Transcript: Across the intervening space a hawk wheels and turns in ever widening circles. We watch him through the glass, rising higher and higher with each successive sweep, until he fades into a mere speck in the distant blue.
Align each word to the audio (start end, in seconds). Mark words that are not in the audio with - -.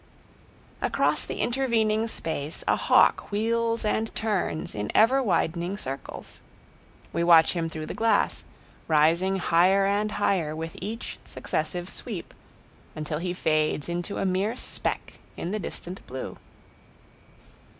Across 0.81 1.25
the 1.25 1.41
intervening 1.41 2.07
space 2.07 2.63
a 2.67 2.75
hawk 2.75 3.31
wheels 3.31 3.85
and 3.85 4.09
turns 4.15 4.73
in 4.73 4.91
ever 4.95 5.21
widening 5.21 5.77
circles. 5.77 6.41
We 7.13 7.23
watch 7.23 7.53
him 7.53 7.69
through 7.69 7.85
the 7.85 7.93
glass, 7.93 8.43
rising 8.87 9.35
higher 9.35 9.85
and 9.85 10.13
higher 10.13 10.55
with 10.55 10.75
each 10.81 11.19
successive 11.23 11.87
sweep, 11.87 12.33
until 12.95 13.19
he 13.19 13.31
fades 13.31 13.87
into 13.87 14.17
a 14.17 14.25
mere 14.25 14.55
speck 14.55 15.19
in 15.37 15.51
the 15.51 15.59
distant 15.59 16.03
blue. 16.07 16.37